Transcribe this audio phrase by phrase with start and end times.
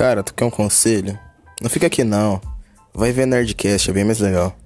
[0.00, 1.18] Cara, tu quer um conselho?
[1.60, 2.40] Não fica aqui não.
[2.94, 4.56] Vai ver Nerdcast, é bem mais legal.